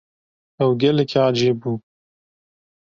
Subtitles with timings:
[0.63, 1.71] Ew gelekî ecêb bû.